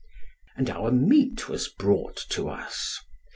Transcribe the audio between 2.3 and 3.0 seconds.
us.